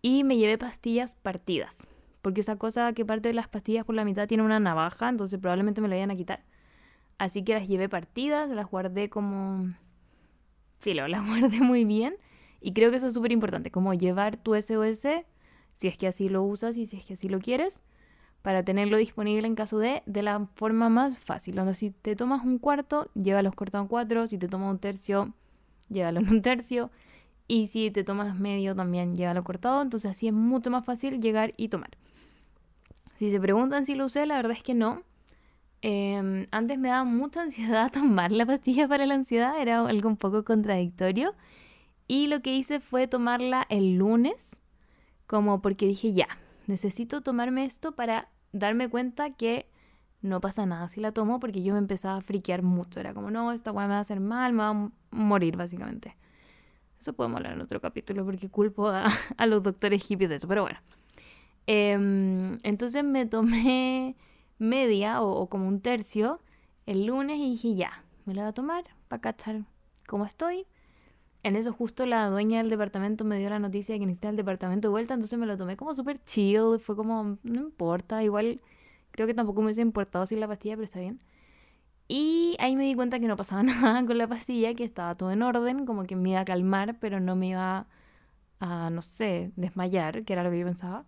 [0.00, 1.88] y me llevé pastillas partidas.
[2.22, 5.80] Porque esa cosa que parte las pastillas por la mitad tiene una navaja, entonces probablemente
[5.80, 6.44] me la vayan a quitar.
[7.18, 9.74] Así que las llevé partidas, las guardé como...
[10.78, 12.14] Filo, las guardé muy bien.
[12.60, 15.24] Y creo que eso es súper importante, como llevar tu SOS,
[15.72, 17.82] si es que así lo usas y si es que así lo quieres
[18.46, 21.56] para tenerlo disponible en caso de, de la forma más fácil.
[21.56, 24.28] Donde si te tomas un cuarto, llévalo cortado en cuatro.
[24.28, 25.34] Si te tomas un tercio,
[25.88, 26.92] llévalo en un tercio.
[27.48, 29.82] Y si te tomas medio, también llévalo cortado.
[29.82, 31.90] Entonces así es mucho más fácil llegar y tomar.
[33.16, 35.02] Si se preguntan si lo usé, la verdad es que no.
[35.82, 40.16] Em, antes me daba mucha ansiedad tomar la pastilla para la ansiedad, era algo un
[40.16, 41.34] poco contradictorio.
[42.06, 44.60] Y lo que hice fue tomarla el lunes,
[45.26, 46.28] como porque dije, ya,
[46.68, 48.28] necesito tomarme esto para
[48.58, 49.66] darme cuenta que
[50.22, 53.00] no pasa nada si la tomo porque yo me empezaba a friquear mucho.
[53.00, 56.16] Era como, no, esta weá me va a hacer mal, me va a morir básicamente.
[56.98, 58.88] Eso podemos hablar en otro capítulo porque culpo
[59.36, 60.78] a, los doctores hippies de eso, pero bueno.
[61.66, 64.16] Em, entonces me tomé
[64.58, 66.40] media o, como un tercio
[66.86, 69.62] el lunes y dije ya, me lo voy a tomar para cachar
[70.06, 70.66] cómo estoy.
[71.46, 74.36] En eso justo la dueña del departamento me dio la noticia de que necesitaba el
[74.36, 78.60] departamento de vuelta, entonces me lo tomé como súper chill, fue como, no importa, igual
[79.12, 81.20] creo que tampoco me hubiese importado sin la pastilla, pero está bien.
[82.08, 85.30] Y ahí me di cuenta que no pasaba nada con la pastilla, que estaba todo
[85.30, 87.86] en orden, como que me iba a calmar, pero no me iba
[88.58, 91.04] a, no sé, desmayar, que era lo que yo pensaba.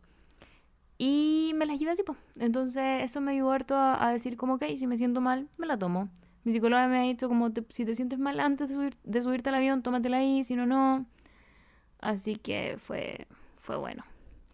[0.99, 2.19] Y me las llevé así, pues.
[2.39, 5.77] Entonces eso me ayudó harto a, decir como, ok, si me siento mal, me la
[5.79, 6.09] tomo.
[6.45, 9.49] Mi psicóloga me ha dicho como, si te sientes mal antes de, subir, de subirte
[9.49, 11.07] al avión, tómatela ahí, si no, no.
[12.01, 13.27] Así que fue,
[13.61, 14.05] fue bueno,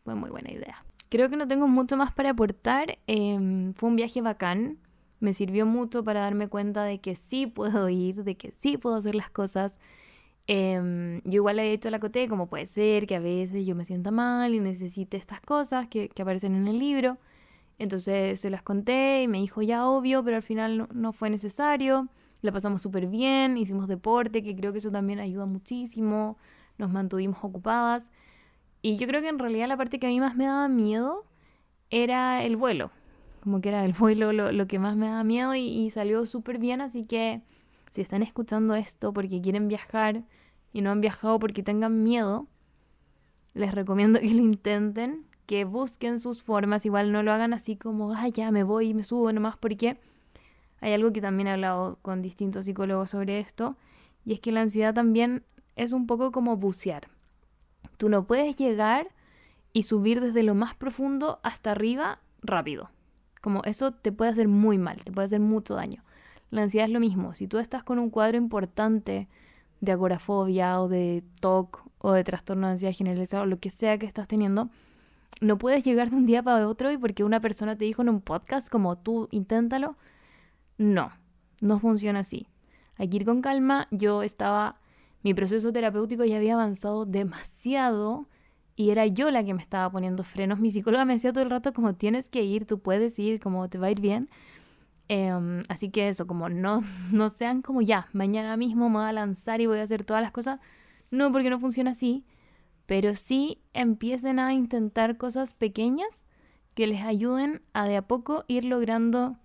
[0.05, 0.85] fue muy buena idea.
[1.09, 2.99] Creo que no tengo mucho más para aportar.
[3.07, 4.79] Em, fue un viaje bacán.
[5.21, 8.97] Me sirvió mucho para darme cuenta de que sí puedo ir, de que sí puedo
[8.97, 9.79] hacer las cosas
[10.47, 13.65] Em, yo igual le he dicho a la Coté como puede ser que a veces
[13.65, 17.19] yo me sienta mal y necesite estas cosas que, aparecen en el libro.
[17.79, 22.09] Entonces se las conté y me dijo ya obvio, pero al final no, fue necesario.
[22.43, 26.37] La pasamos súper bien, hicimos deporte, que creo que eso también ayuda muchísimo.
[26.79, 28.11] Nos mantuvimos ocupadas.
[28.83, 31.25] Y yo creo que en realidad la parte que a mí más me daba miedo
[31.91, 32.91] era el vuelo.
[33.43, 36.59] Como que era el vuelo lo, que más me daba miedo y, y salió súper
[36.59, 37.43] bien, así que
[37.91, 40.25] si están escuchando esto porque quieren viajar
[40.73, 42.49] y no han viajado porque tengan miedo,
[43.55, 48.13] les recomiendo que lo intenten, que busquen sus formas, igual no lo hagan así como,
[48.13, 49.99] ah, ya me voy y me subo nomás, porque
[50.81, 53.77] hay algo que también he hablado con distintos psicólogos sobre esto,
[54.25, 55.45] y es que la ansiedad también
[55.77, 57.09] es un poco como bucear.
[57.97, 59.09] Tú no puedes llegar
[59.73, 62.91] y subir desde lo más profundo hasta arriba rápido.
[63.41, 66.03] Como eso te puede hacer muy mal, te puede hacer mucho daño.
[66.51, 67.35] La ansiedad es lo mismo.
[67.35, 69.29] Si tú estás con un cuadro importante
[69.81, 73.99] de agorafobia o de TOC o de trastorno de ansiedad generalizado o lo que sea
[73.99, 74.71] que estás teniendo,
[75.41, 78.09] no puedes llegar de un día para otro y porque una persona te dijo en
[78.09, 79.97] un podcast como tú inténtalo.
[80.79, 81.13] No,
[81.61, 82.49] no funciona así.
[82.97, 83.89] Hay que ir con calma.
[83.91, 84.81] Yo estaba,
[85.23, 88.29] mi proceso terapéutico ya había avanzado demasiado
[88.77, 90.59] y era yo la que me estaba poniendo frenos.
[90.59, 93.69] Mi psicóloga me decía todo el rato como tienes que ir, tú puedes ir, como
[93.69, 94.29] te va a ir bien.
[95.09, 96.83] Em, así que eso, como no,
[97.13, 100.23] no sean como ya, mañana mismo me voy a lanzar y voy a hacer todas
[100.23, 100.61] las cosas.
[101.11, 102.25] No, porque no funciona así.
[102.87, 106.27] Pero sí empiecen a intentar cosas pequeñas
[106.75, 109.37] que les ayuden a de a poco ir logrando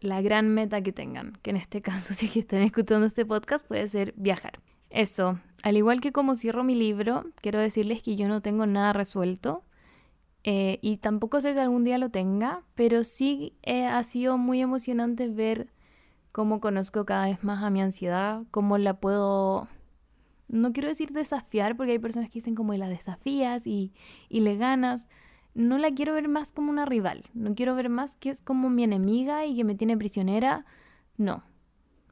[0.00, 1.38] la gran meta que tengan.
[1.42, 4.60] Que en este caso, si están escuchando este podcast, puede ser viajar.
[4.90, 8.92] Eso, al igual que como cierro mi libro, quiero decirles que yo no tengo nada
[8.92, 9.64] resuelto.
[10.44, 14.62] Eh, y tampoco sé si algún día lo tenga, pero sí eh, ha sido muy
[14.62, 15.68] emocionante ver
[16.32, 19.68] cómo conozco cada vez más a mi ansiedad, cómo la puedo,
[20.48, 23.92] no quiero decir desafiar, porque hay personas que dicen como la desafías y,
[24.28, 25.08] y le ganas.
[25.54, 28.70] No la quiero ver más como una rival, no quiero ver más que es como
[28.70, 30.64] mi enemiga y que me tiene prisionera.
[31.16, 31.42] No,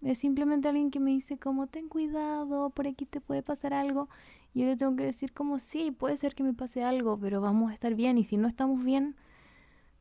[0.02, 4.08] es simplemente alguien que me dice como ten cuidado, por aquí te puede pasar algo
[4.56, 7.70] yo le tengo que decir como sí, puede ser que me pase algo, pero vamos
[7.70, 9.14] a estar bien y si no estamos bien,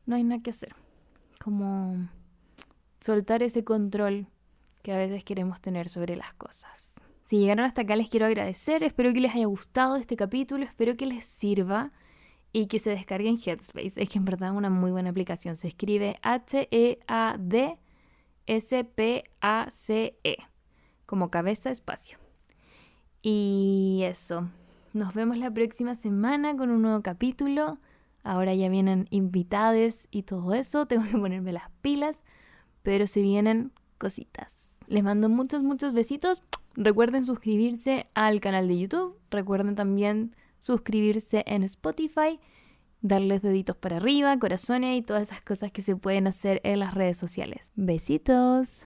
[0.06, 0.74] no hay nada que hacer.
[1.44, 2.08] Como
[3.02, 4.28] soltar ese control
[4.82, 6.98] que a veces queremos tener sobre las cosas.
[7.26, 10.96] Si llegaron hasta acá les quiero agradecer, espero que les haya gustado este capítulo, espero
[10.96, 11.90] que les sirva
[12.52, 13.94] y que se descarguen Headspace.
[13.96, 15.56] Es que en verdad es una muy buena aplicación.
[15.56, 16.94] Se escribe H-E-A-D-S-P-A-C-E,
[20.22, 20.36] -E,
[21.04, 22.16] como cabeza espacio.
[23.22, 24.48] Y eso,
[24.92, 27.80] nos vemos la próxima semana con un nuevo capítulo.
[28.22, 32.24] Ahora ya vienen invitades y todo eso, tengo que ponerme las pilas,
[32.84, 34.76] pero se vienen cositas.
[34.86, 36.40] Les mando muchos, muchos besitos.
[36.76, 39.18] Recuerden suscribirse al canal de YouTube.
[39.30, 42.38] Recuerden también suscribirse en Spotify,
[43.00, 46.94] darles deditos para arriba, corazones y todas esas cosas que se pueden hacer en las
[46.94, 47.72] redes sociales.
[47.76, 48.84] Besitos.